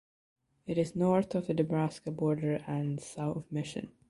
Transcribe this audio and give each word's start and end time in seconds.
It 0.65 0.79
is 0.79 0.95
north 0.95 1.35
of 1.35 1.45
the 1.45 1.53
Nebraska 1.53 2.09
border 2.09 2.63
and 2.65 2.99
south 2.99 3.37
of 3.37 3.51
Mission. 3.51 3.91